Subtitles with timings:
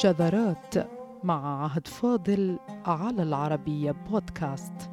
[0.00, 0.74] شذرات
[1.24, 4.90] مع عهد فاضل على العربية بودكاست.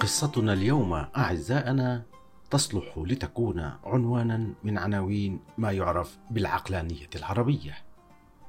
[0.00, 2.02] قصتنا اليوم أعزائنا
[2.50, 7.74] تصلح لتكون عنوانا من عناوين ما يعرف بالعقلانية العربية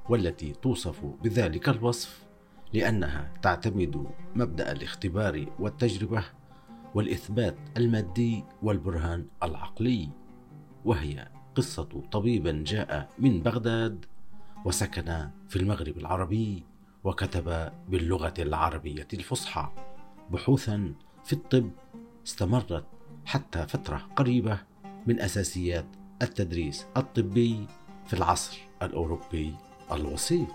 [0.08, 2.22] والتي توصف بذلك الوصف
[2.72, 6.24] لأنها تعتمد مبدأ الاختبار والتجربة
[6.94, 10.08] والإثبات المادي والبرهان العقلي
[10.84, 14.04] وهي قصة طبيب جاء من بغداد
[14.64, 16.64] وسكن في المغرب العربي
[17.04, 19.68] وكتب باللغة العربية الفصحى
[20.30, 20.94] بحوثا
[21.24, 21.70] في الطب
[22.26, 22.84] استمرت
[23.24, 24.58] حتى فترة قريبة
[25.06, 25.86] من أساسيات
[26.22, 27.66] التدريس الطبي
[28.06, 29.54] في العصر الأوروبي
[29.92, 30.48] الوسيط.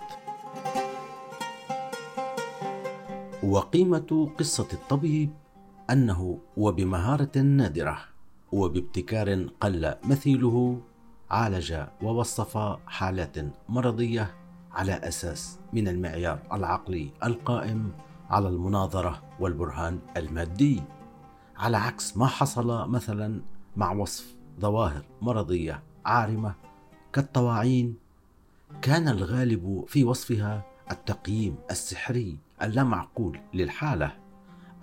[3.43, 5.33] وقيمة قصة الطبيب
[5.89, 7.97] أنه وبمهارة نادرة
[8.51, 10.81] وبابتكار قل مثيله
[11.31, 13.37] عالج ووصف حالات
[13.69, 14.35] مرضية
[14.71, 17.91] على أساس من المعيار العقلي القائم
[18.29, 20.83] على المناظرة والبرهان المادي.
[21.57, 23.41] على عكس ما حصل مثلا
[23.75, 26.55] مع وصف ظواهر مرضية عارمة
[27.13, 27.95] كالطواعين
[28.81, 34.24] كان الغالب في وصفها التقييم السحري اللامعقول للحالة.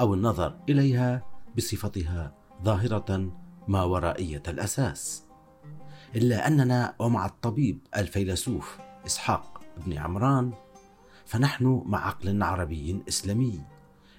[0.00, 1.22] أو النظر إليها
[1.56, 3.32] بصفتها ظاهرة
[3.68, 5.24] ما ورائية الأساس.
[6.16, 10.52] إلا أننا ومع الطبيب الفيلسوف إسحاق بن عمران
[11.26, 13.60] فنحن مع عقل عربي إسلامي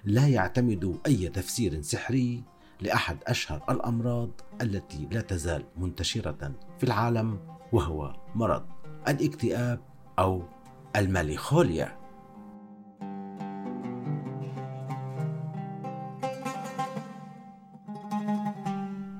[0.04, 2.42] لا يعتمد أي تفسير سحري
[2.80, 4.30] لأحد أشهر الأمراض
[4.62, 7.38] التي لا تزال منتشرة في العالم
[7.72, 8.66] وهو مرض
[9.08, 9.80] الاكتئاب
[10.18, 10.42] أو
[10.96, 12.03] الميلانخوليا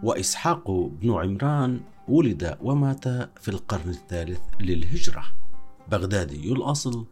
[0.05, 3.09] وإسحاق بن عمران ولد ومات
[3.41, 5.25] في القرن الثالث للهجرة.
[5.91, 7.07] بغدادي الأصل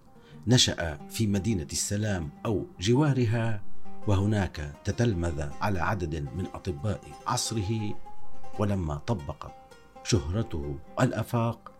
[0.46, 3.62] نشأ في مدينة السلام أو جوارها
[4.06, 7.94] وهناك تتلمذ على عدد من أطباء عصره
[8.58, 9.52] ولما طبقت
[10.04, 11.72] شهرته الآفاق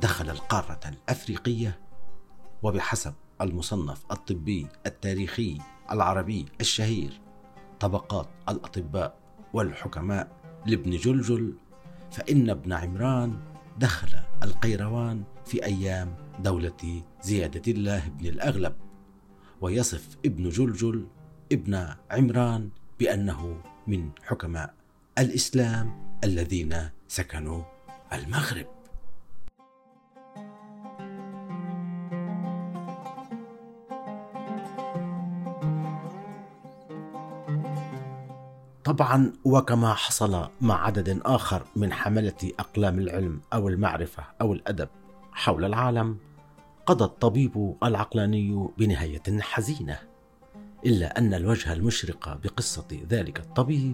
[0.00, 1.80] دخل القارة الأفريقية
[2.62, 5.58] وبحسب المصنف الطبي التاريخي
[5.92, 7.20] العربي الشهير
[7.80, 9.14] طبقات الأطباء
[9.52, 11.54] والحكماء لابن جلجل
[12.10, 13.38] فإن ابن عمران
[13.78, 18.76] دخل القيروان في أيام دولة زيادة الله بن الأغلب.
[19.60, 21.06] ويصف ابن جلجل
[21.52, 24.74] ابن عمران بأنه من حكماء
[25.18, 27.62] الإسلام الذين سكنوا
[28.12, 28.79] المغرب.
[38.90, 44.88] طبعا وكما حصل مع عدد آخر من حملة أقلام العلم أو المعرفة أو الأدب
[45.32, 46.16] حول العالم
[46.86, 49.98] قضى الطبيب العقلاني بنهاية حزينة
[50.86, 53.92] إلا أن الوجه المشرق بقصة ذلك الطبيب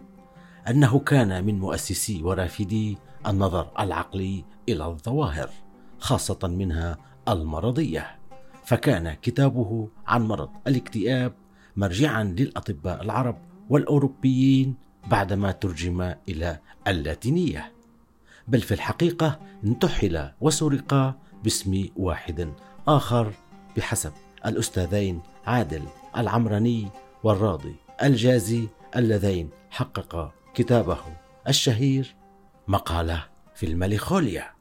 [0.68, 5.50] أنه كان من مؤسسي ورافدي النظر العقلي إلى الظواهر
[5.98, 6.98] خاصة منها
[7.28, 8.18] المرضية
[8.64, 11.32] فكان كتابه عن مرض الاكتئاب
[11.76, 13.38] مرجعا للأطباء العرب
[13.70, 17.72] والأوروبيين بعدما ترجم إلى اللاتينية.
[18.48, 22.52] بل في الحقيقة انتحل وسرق باسم واحد
[22.88, 23.32] آخر
[23.76, 24.12] بحسب
[24.46, 25.82] الأستاذين عادل
[26.16, 26.88] العمراني
[27.22, 30.98] والراضي الجازي اللذين حققا كتابه
[31.48, 32.14] الشهير
[32.68, 33.24] مقالة
[33.54, 34.55] في الميلانخوليا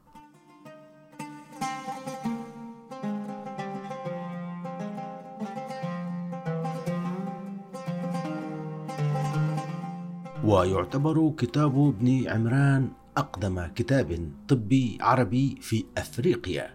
[10.46, 16.74] ويعتبر كتاب ابن عمران أقدم كتاب طبي عربي في أفريقيا.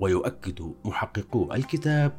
[0.00, 2.18] ويؤكد محققو الكتاب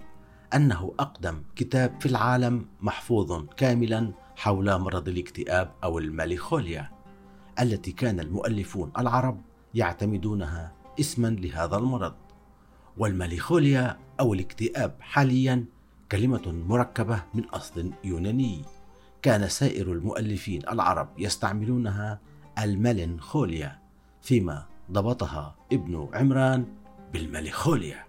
[0.53, 6.91] أنه أقدم كتاب في العالم محفوظ كاملا حول مرض الاكتئاب أو الميلانخوليا
[7.59, 9.41] التي كان المؤلفون العرب
[9.73, 12.15] يعتمدونها اسما لهذا المرض.
[12.97, 15.65] والميلانخوليا أو الاكتئاب حاليا
[16.11, 18.80] كلمة مركبة من أصل يوناني.
[19.21, 22.19] كان سائر المؤلفين العرب يستعملونها
[22.59, 23.79] الملنخوليا
[24.21, 26.65] فيما ضبطها ابن عمران
[27.13, 28.05] بالملخوليا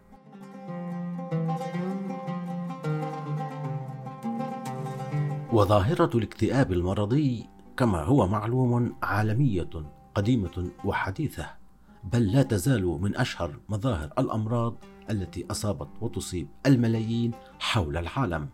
[5.53, 9.71] وظاهرة الاكتئاب المرضي كما هو معلوم عالمية
[10.15, 11.47] قديمة وحديثة
[12.05, 14.77] بل لا تزال من أشهر مظاهر الأمراض
[15.11, 18.49] التي أصابت وتصيب الملايين حول العالم.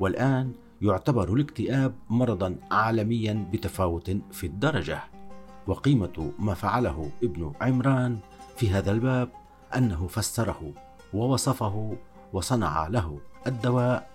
[0.00, 0.52] والآن
[0.82, 5.00] يعتبر الاكتئاب مرضا عالميا بتفاوت في الدرجة.
[5.66, 8.18] وقيمة ما فعله ابن عمران
[8.56, 9.28] في هذا الباب
[9.76, 10.72] أنه فسره
[11.14, 11.96] ووصفه
[12.32, 14.10] وصنع له الدواء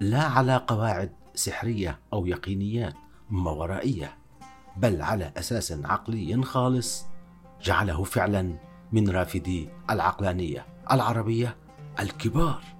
[0.00, 2.94] لا على قواعد سحرية أو يقينيات
[3.30, 4.18] ماورائيه
[4.76, 7.06] بل على أساس عقلي خالص
[7.62, 8.58] جعله فعلا
[8.92, 11.56] من رافدي العقلانية العربية
[12.00, 12.79] الكبار.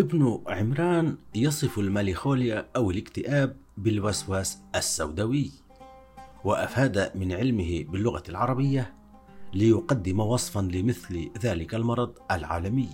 [0.00, 5.50] ابن عمران يصف الميلانخوليا أو الاكتئاب بالوسواس السوداوي
[6.44, 8.94] وأفاد من علمه باللغة العربية
[9.54, 12.88] ليقدم وصفا لمثل ذلك المرض العالمي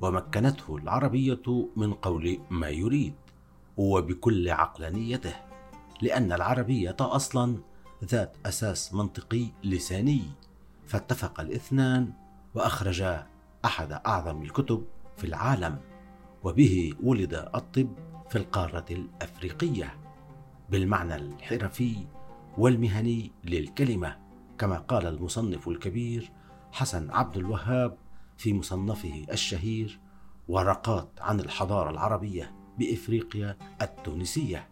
[0.00, 3.14] ومكنته العربية من قول ما يريد
[3.76, 5.34] وبكل عقلانيته
[6.02, 7.56] لأن العربية أصلا
[8.04, 10.22] ذات أساس منطقي لساني
[10.86, 12.12] فاتفق الاثنان
[12.54, 13.26] واخرجا
[13.64, 14.84] أحد أعظم الكتب
[15.16, 15.93] في العالم.
[16.44, 17.88] وبه ولد الطب
[18.28, 19.94] في القارة الأفريقية
[20.70, 21.96] بالمعنى الحرفي
[22.58, 24.16] والمهني للكلمة
[24.58, 26.32] كما قال المصنف الكبير
[26.72, 27.96] حسن عبد الوهاب
[28.36, 30.00] في مصنفه الشهير
[30.48, 34.68] ورقات عن الحضارة العربية بإفريقيا التونسية.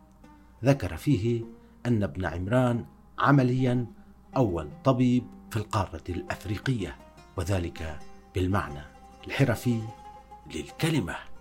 [0.64, 1.44] ذكر فيه
[1.86, 2.86] أن ابن عمران
[3.18, 3.86] عمليا
[4.36, 6.96] أول طبيب في القارة الأفريقية
[7.36, 7.98] وذلك
[8.34, 8.82] بالمعنى
[9.26, 9.80] الحرفي
[10.54, 11.31] للكلمة.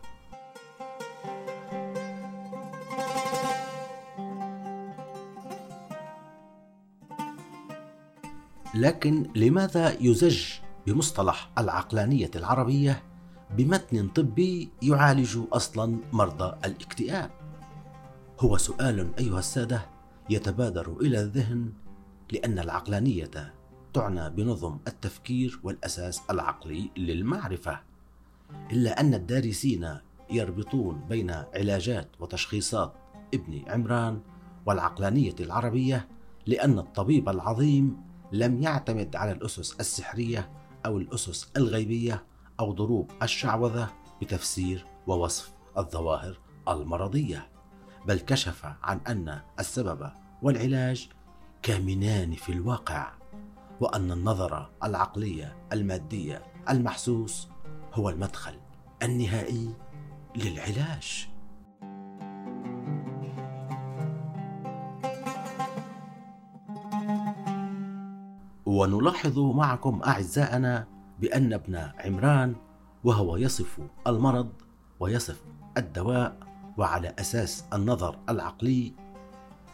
[8.76, 10.44] لكن لماذا يزج
[10.88, 13.04] بمصطلح العقلانية العربية
[13.58, 17.32] بمتن طبي يعالج أصلا مرضى الاكتئاب؟
[18.40, 19.86] هو سؤال أيها السادة
[20.30, 21.74] يتبادر إلى الذهن
[22.32, 23.54] لأن العقلانية
[23.94, 27.80] تعنى بنظم التفكير والأساس العقلي للمعرفة
[28.72, 29.98] إلا أن الدارسين
[30.30, 32.94] يربطون بين علاجات وتشخيصات
[33.34, 34.22] ابن عمران
[34.66, 36.08] والعقلانية العربية
[36.48, 40.52] لأن الطبيب العظيم لم يعتمد على الأسس السحرية
[40.86, 42.26] أو الأسس الغيبية
[42.60, 43.90] أو ضروب الشعوذة
[44.22, 47.50] بتفسير ووصف الظواهر المرضية
[48.08, 50.12] بل كشف عن أن السبب
[50.42, 51.10] والعلاج
[51.62, 53.12] كامنان في الواقع
[53.80, 57.48] وأن النظره العقليه الماديه المحسوس
[57.94, 58.60] هو المدخل
[59.04, 59.74] النهائي
[60.36, 61.31] للعلاج.
[68.72, 70.88] ونلاحظ معكم أعزائنا
[71.20, 72.56] بأن ابن عمران
[73.04, 74.50] وهو يصف المرض
[75.00, 75.42] ويصف
[75.78, 76.38] الدواء
[76.78, 78.94] وعلى أساس النظر العقلي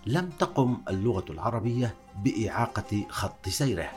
[0.05, 3.89] لم تقم اللغة العربية بإعاقة خط سيره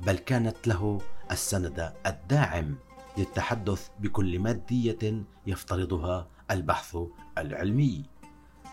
[0.00, 0.98] بل كانت له
[1.30, 2.74] السند الداعم
[3.18, 6.98] للتحدث بكل مادية يفترضها البحث
[7.38, 8.04] العلمي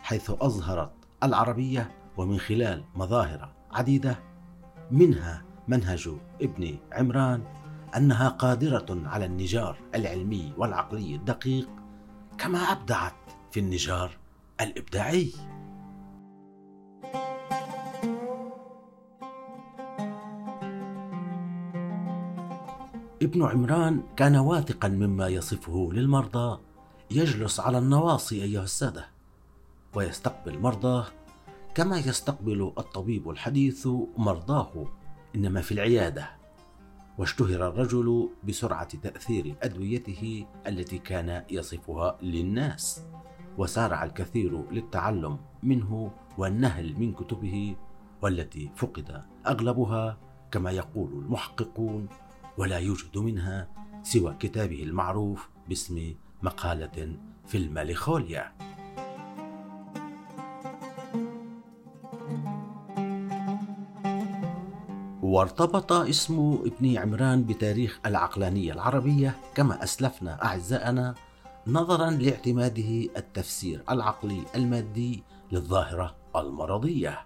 [0.04, 0.92] حيث أظهرت
[1.24, 4.20] العربية ومن خلال مظاهر عديدة
[4.92, 6.10] منها منهج
[6.42, 7.44] ابن عمران
[7.98, 11.70] أنها قادرة على النجار العلمي والعقلي الدقيق
[12.38, 13.14] كما أبدعت
[13.52, 14.12] في النجار
[14.62, 15.32] الإبداعي.
[23.22, 26.60] ابن عمران كان واثقا مما يصفه للمرضى
[27.12, 29.08] يجلس على النواصي أيها السادة
[29.96, 31.06] ويستقبل مرضاه
[31.76, 34.99] كما يستقبل الطبيب الحديث مرضاه.
[35.36, 36.30] إنما في العيادة.
[37.18, 43.04] واشتهر الرجل بسرعة تأثير أدويته التي كان يصفها للناس
[43.58, 47.76] وسارع الكثير للتعلم منه والنهل من كتبه
[48.22, 50.18] والتي فقد أغلبها
[50.52, 52.08] كما يقول المحققون
[52.58, 53.70] ولا يوجد منها
[54.04, 57.18] سوى كتابه المعروف باسم مقالة
[57.48, 58.69] في الماليخوليا.
[65.30, 71.16] وارتبط اسم ابن عمران بتاريخ العقلانية العربية كما أسلفنا أعزائنا
[71.68, 77.20] نظرا لاعتماده التفسير العقلي المادي للظاهرة المرضية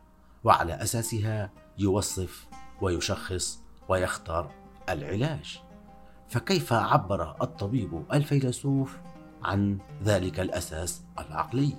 [0.43, 2.47] وعلى أساسها يوصف
[2.81, 4.51] ويشخص ويختار
[4.89, 5.61] العلاج.
[6.29, 8.97] فكيف عبر الطبيب الفيلسوف
[9.43, 11.73] عن ذلك الأساس العقلي؟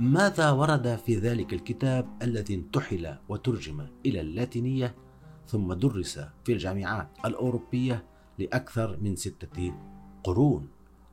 [0.00, 5.05] ماذا ورد في ذلك الكتاب الذي انتحل وترجم إلى اللاتينية؟
[5.46, 8.04] ثم درس في الجامعات الأوروبية
[8.38, 9.74] لأكثر من ستة
[10.24, 10.68] قرون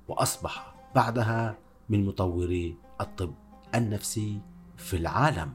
[0.08, 1.58] وأصبح بعدها
[1.90, 3.34] من مطوري الطب
[3.76, 4.42] النفسي
[4.78, 5.54] في العالم.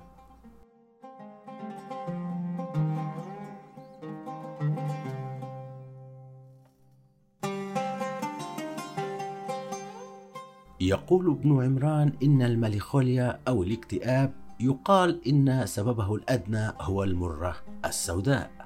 [10.81, 18.58] يقول ابن عمران إن الماليخوليا أو الاكتئاب يقال إن سببه الأدنى هو المرة السوداء.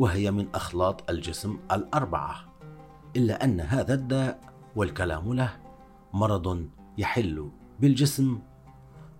[0.00, 2.44] وهي من أخلاط الجسم الأربعة
[3.16, 4.40] إلا أن هذا الداء
[4.76, 5.56] والكلام له
[6.12, 8.38] مرض يحل بالجسم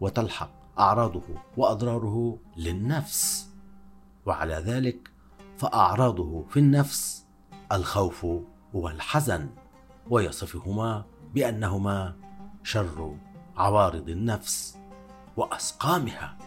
[0.00, 1.22] وتلحق أعراضه
[1.56, 3.50] وأضراره للنفس
[4.26, 5.10] وعلى ذلك
[5.56, 7.26] فأعراضه في النفس
[7.72, 8.26] الخوف
[8.74, 9.50] والحزن
[10.10, 12.16] ويصفهما بأنهما
[12.62, 13.16] شر
[13.56, 14.78] عوارض النفس
[15.36, 16.38] وأسقامها.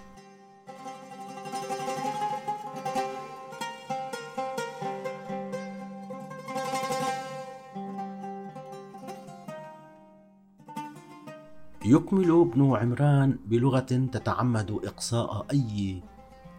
[11.86, 16.02] يكمل ابن عمران بلغة تتعمد إقصاء أي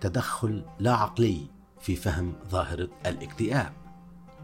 [0.00, 1.46] تدخل لا عقلي
[1.80, 3.72] في فهم ظاهرة الاكتئاب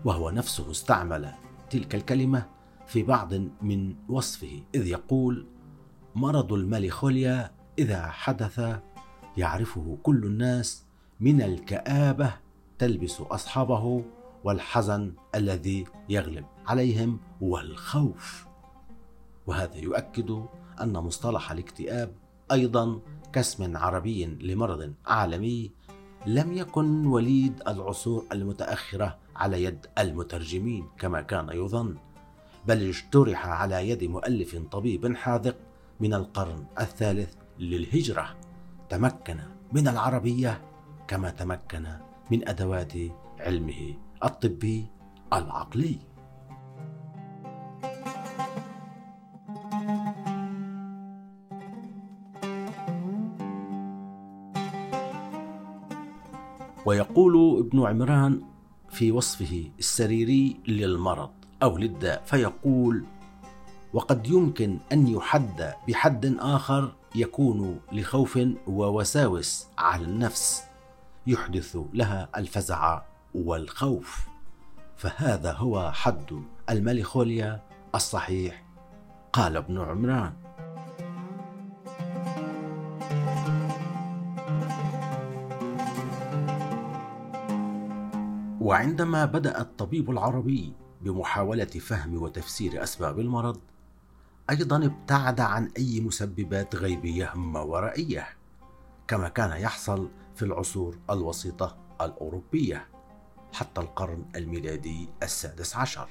[0.05, 1.33] وهو نفسه استعمل
[1.71, 2.47] تلك الكلمة
[2.87, 5.47] في بعض من وصفه إذ يقول
[6.15, 8.81] مرض الميلانخوليا إذا حدث
[9.37, 10.85] يعرفه كل الناس
[11.21, 12.33] من الكآبة
[12.79, 14.05] تلبس أصحابه
[14.45, 18.47] والحزن الذي يغلب عليهم والخوف
[19.47, 20.45] وهذا يؤكد
[20.83, 22.13] أن مصطلح الاكتئاب
[22.53, 23.01] أيضا
[23.33, 25.71] كاسم عربي لمرض عالمي
[26.27, 31.97] لم يكن وليد العصور المتأخرة على يد المترجمين كما كان يظن
[32.67, 35.57] بل اجترح على يد مؤلف طبيب حاذق
[36.01, 38.37] من القرن الثالث للهجرة.
[38.89, 39.39] تمكن
[39.73, 40.61] من العربية
[41.09, 41.87] كما تمكن
[42.31, 42.93] من أدوات
[43.41, 43.95] علمه
[44.25, 44.87] الطبي
[45.33, 45.99] العقلي.
[56.91, 58.43] ويقول ابن عمران
[58.91, 61.31] في وصفه السريري للمرض
[61.63, 63.05] أو للداء فيقول
[63.93, 70.63] وقد يمكن أن يحد بحد آخر يكون لخوف ووساوس على النفس
[71.27, 73.03] يحدث لها الفزع
[73.35, 74.27] والخوف
[74.97, 77.63] فهذا هو حد الميلانخوليا
[77.95, 78.65] الصحيح.
[79.33, 80.33] قال ابن عمران
[88.61, 93.61] وعندما بدأ الطبيب العربي بمحاولة فهم وتفسير أسباب المرض
[94.51, 98.29] أيضا ابتعد عن أي مسببات غيبية ما ورائية
[99.09, 102.89] كما كان يحصل في العصور الوسيطة الأوروبية
[103.53, 106.09] حتى القرن الميلادي السادس عشر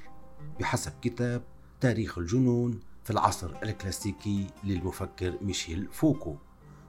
[0.60, 1.42] بحسب كتاب
[1.82, 6.36] تاريخ الجنون في العصر الكلاسيكي للمفكر ميشيل فوكو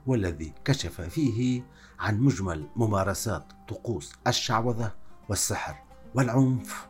[0.07, 1.63] والذي كشف فيه
[1.99, 5.00] عن مجمل ممارسات طقوس الشعوذة.
[5.31, 5.75] والسحر
[6.15, 6.89] والعنف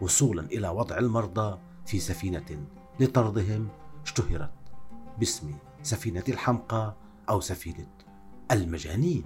[0.00, 2.66] وصولا إلى وضع المرضى في سفينة
[3.00, 3.68] لطردهم
[4.04, 4.52] اشتهرت
[5.18, 6.96] باسم سفينة الحمقى
[7.28, 7.86] أو سفينة
[8.52, 9.24] المجانين.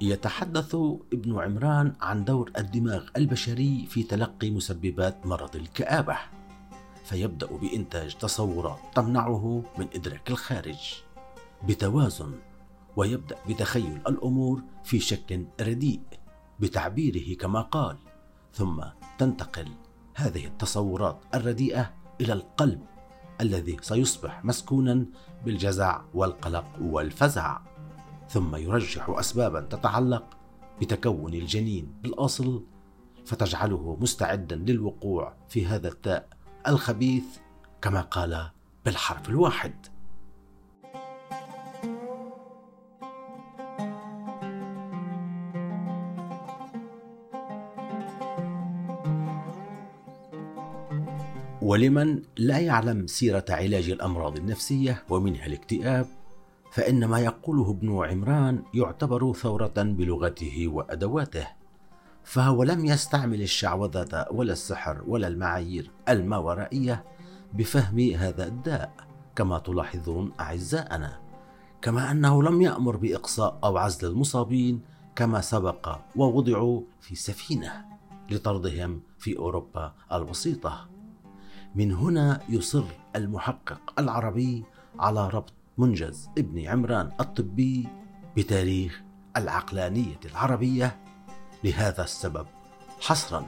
[0.00, 0.74] يتحدث
[1.12, 6.43] ابن عمران عن دور الدماغ البشري في تلقي مسببات مرض الكآبة.
[7.04, 10.94] فيبدأ بإنتاج تصورات تمنعه من إدراك الخارج
[11.68, 12.32] بتوازن
[12.96, 16.00] ويبدأ بتخيل الأمور في شكل رديء
[16.60, 17.96] بتعبيره كما قال
[18.52, 18.84] ثم
[19.18, 19.68] تنتقل
[20.14, 22.80] هذه التصورات الرديئة إلى القلب
[23.40, 25.06] الذي سيصبح مسكونا
[25.44, 27.58] بالجزع والقلق والفزع
[28.28, 30.24] ثم يرجح أسبابا تتعلق
[30.80, 32.64] بتكون الجنين بالأصل
[33.26, 36.28] فتجعله مستعدا للوقوع في هذا التاء
[36.68, 37.24] الخبيث
[37.82, 38.50] كما قال
[38.84, 39.74] بالحرف الواحد.
[51.62, 56.06] ولمن لا يعلم سيرة علاج الأمراض النفسية ومنها الاكتئاب
[56.70, 61.63] فإن ما يقوله ابن عمران يعتبر ثورة بلغته وأدواته.
[62.24, 67.04] فهو لم يستعمل الشعوذة ولا السحر ولا المعايير الماورائية
[67.52, 68.94] بفهم هذا الداء
[69.36, 71.20] كما تلاحظون أعزائنا.
[71.82, 74.80] كما أنه لم يأمر بإقصاء أو عزل المصابين
[75.16, 77.84] كما سبق ووضعوا في سفينة
[78.30, 80.88] لطردهم في أوروبا الوسيطة.
[81.74, 82.84] من هنا يصر
[83.16, 84.64] المحقق العربي
[84.98, 87.88] على ربط منجز ابن عمران الطبي
[88.36, 89.02] بتاريخ
[89.36, 91.03] العقلانية العربية
[91.64, 92.46] لهذا السبب
[93.00, 93.46] حصرا.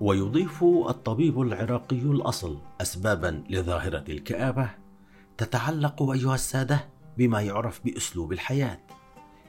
[0.00, 4.70] ويضيف الطبيب العراقي الأصل اسبابا لظاهرة الكآبة
[5.36, 6.88] تتعلق أيها السادة
[7.18, 8.78] بما يعرف بأسلوب الحياة.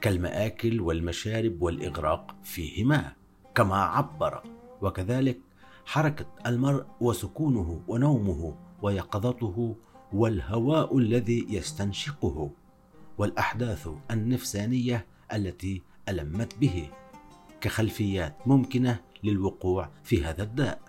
[0.02, 3.12] كالمآكل والمشارب والإغراق فيهما
[3.54, 4.42] كما عبر.
[4.82, 5.40] وكذلك
[5.86, 9.76] حركة المرء وسكونه ونومه ويقظته
[10.12, 12.50] والهواء الذي يستنشقه
[13.18, 16.90] والأحداث النفسانية التي ألمت به.
[17.60, 20.80] كخلفيات ممكنة للوقوع في هذا الداء.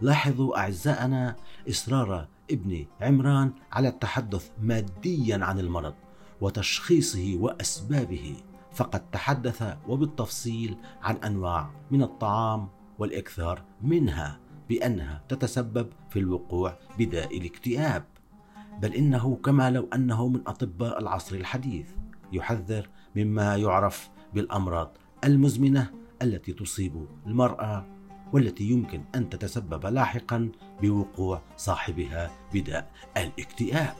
[0.00, 1.36] لاحظوا أعزائنا
[1.68, 5.94] إصرار ابن عمران على التحدث ماديا عن المرض.
[6.40, 8.36] وتشخيصه وأسبابه
[8.72, 12.68] فقد تحدث وبالتفصيل عن أنواع من الطعام
[12.98, 18.04] والإكثار منها بأنها تتسبب في الوقوع بداء الاكتئاب.
[18.82, 21.86] بل إنه كما لو أنه من أطباء العصر الحديث
[22.32, 25.90] يحذر مما يعرف بالأمراض المزمنة
[26.22, 27.86] التي تصيب المرأة
[28.32, 30.50] والتي يمكن أن تتسبب لاحقا
[30.82, 33.94] بوقوع صاحبها بداء الاكتئاب.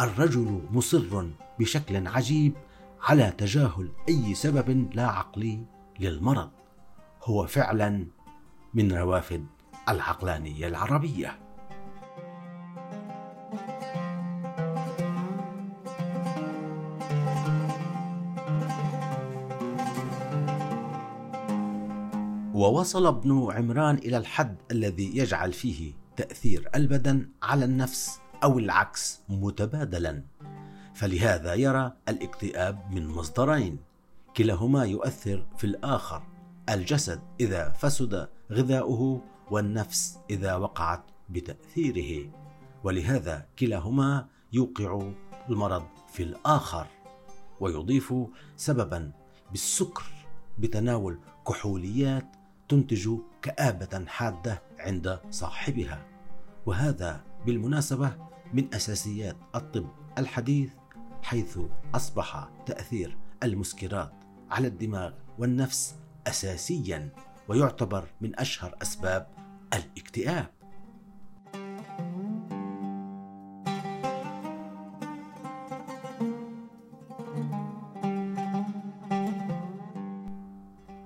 [0.00, 1.26] الرجل مصر
[1.58, 2.52] بشكل عجيب
[3.02, 5.64] على تجاهل أي سبب لا عقلي
[6.00, 6.50] للمرض.
[7.24, 8.06] هو فعلا
[8.74, 9.46] من روافد
[9.88, 11.38] العقلانية العربية.
[22.54, 28.25] ووصل ابن عمران إلى الحد الذي يجعل فيه تأثير البدن على النفس.
[28.46, 30.22] أو العكس متبادلا.
[30.94, 33.78] فلهذا يرى الاكتئاب من مصدرين.
[34.36, 36.22] كلاهما يؤثر في الآخر.
[36.68, 42.30] الجسد إذا فسد غذاؤه والنفس إذا وقعت بتأثيره.
[42.84, 45.10] ولهذا كلاهما يوقع
[45.48, 46.86] المرض في الآخر.
[47.60, 48.14] ويضيف
[48.56, 49.12] سببا
[49.50, 50.04] بالسكر
[50.58, 51.18] بتناول
[51.48, 52.36] كحوليات
[52.68, 53.10] تنتج
[53.42, 56.06] كآبة حادة عند صاحبها.
[56.66, 59.86] وهذا بالمناسبة من أساسيات الطب
[60.18, 60.70] الحديث
[61.22, 61.58] حيث
[61.94, 64.12] أصبح تأثير المسكرات
[64.50, 65.94] على الدماغ والنفس
[66.26, 67.12] أساسيا
[67.48, 69.26] ويعتبر من أشهر أسباب
[69.74, 70.50] الاكتئاب.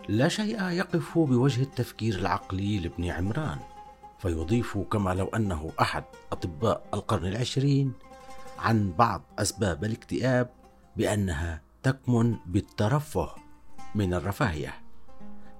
[0.08, 3.58] لا شيء يقف بوجه التفكير العقلي لابن عمران.
[4.20, 7.92] فيضيف كما لو أنه أحد أطباء القرن العشرين
[8.58, 10.50] عن بعض أسباب الاكتئاب
[10.96, 13.34] بأنها تكمن بالترفه
[13.94, 14.74] من الرفاهية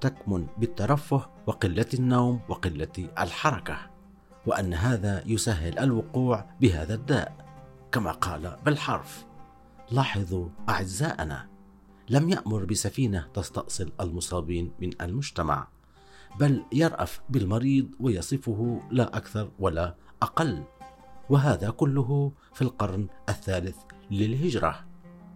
[0.00, 3.90] تكمن بالترفه وقلة النوم وقلة الحركة
[4.46, 7.46] وأن هذا يسهل الوقوع بهذا الداء
[7.92, 9.26] كما قال بالحرف
[9.90, 11.48] لاحظوا أعزائنا
[12.08, 15.68] لم يأمر بسفينة تستأصل المصابين من المجتمع.
[16.38, 20.62] بل يرأف بالمريض ويصفه لا أكثر ولا أقل.
[21.30, 23.76] وهذا كله في القرن الثالث
[24.10, 24.84] للهجرة.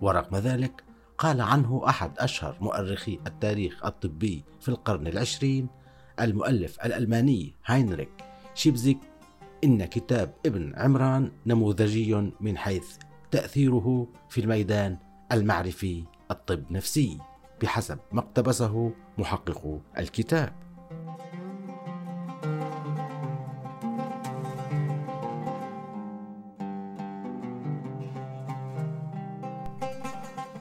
[0.01, 0.85] ورغم ذلك
[1.19, 5.69] قال عنه أحد أشهر مؤرخي التاريخ الطبي في القرن العشرين
[6.21, 8.99] المؤلف الألماني هاينريك شيبزيك
[9.65, 12.97] إن كتاب ابن عمران نموذجي من حيث
[13.31, 14.99] تأثيره في الميدان
[15.33, 17.19] المعرفي الطب نفسي
[17.63, 20.53] بحسب ما اقتبسه محقق الكتاب.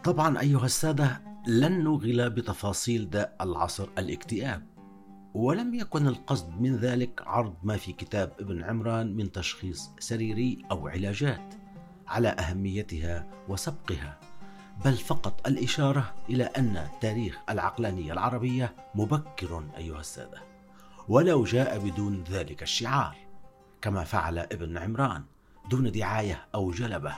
[0.04, 4.68] طبعا أيها السادة لن نغل بتفاصيل داء العصر الاكتئاب.
[5.34, 10.88] ولم يكن القصد من ذلك عرض ما في كتاب ابن عمران من تشخيص سريري أو
[10.88, 11.54] علاجات
[12.08, 14.20] على أهميتها وسبقها
[14.86, 20.42] بل فقط الإشارة إلى أن تاريخ العقلانية العربية مبكر أيها السادة.
[21.08, 23.16] ولو جاء بدون ذلك الشعار
[23.82, 25.24] كما فعل ابن عمران
[25.70, 27.16] دون دعاية أو جلبة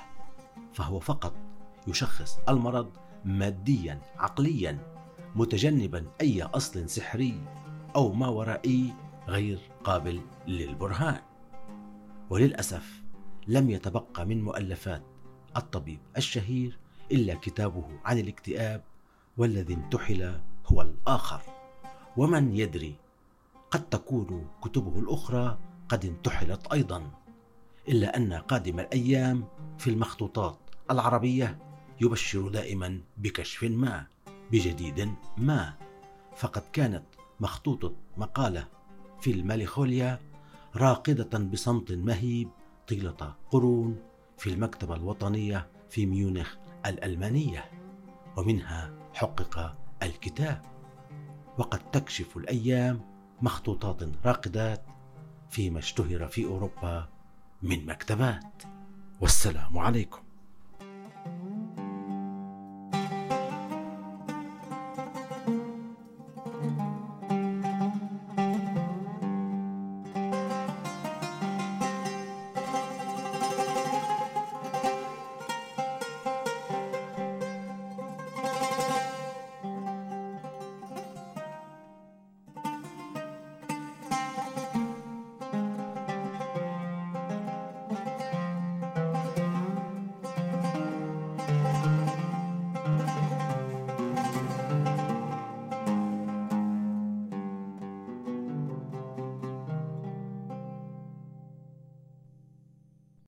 [0.74, 1.45] فهو فقط
[1.88, 2.90] يشخص المرض
[3.26, 4.80] ماديا عقليا
[5.36, 7.42] متجنبا أي أصل سحري
[7.96, 8.94] أو ما ورائي
[9.28, 11.22] غير قابل للبرهان.
[12.30, 13.04] وللأسف
[13.48, 15.04] لم يتبقى من مؤلفات
[15.58, 16.78] الطبيب الشهير
[17.12, 18.84] إلا كتابه عن الاكتئاب
[19.38, 21.42] والذي انتحل هو الآخر.
[22.18, 22.96] ومن يدري
[23.72, 27.12] قد تكون كتبه الأخرى قد انتحلت أيضا
[27.88, 30.58] إلا أن قادم الأيام في المخطوطات
[30.92, 31.60] العربية
[32.02, 34.08] يبشر دائما بكشف ما
[34.52, 35.74] بجديد ما.
[36.36, 37.04] فقد كانت
[37.40, 38.68] مخطوطة مقالة
[39.22, 40.20] في الماليخوليا
[40.76, 42.50] راقدة بصمت مهيب
[42.88, 44.00] طيلة قرون
[44.38, 46.56] في المكتبة الوطنية في ميونخ
[46.86, 47.72] الألمانية
[48.38, 50.62] ومنها حقق الكتاب.
[51.58, 53.02] وقد تكشف الأيام
[53.42, 54.86] مخطوطات راقدات
[55.50, 57.10] فيما اشتهر في أوروبا
[57.64, 58.64] من مكتبات.
[59.22, 60.25] والسلام عليكم.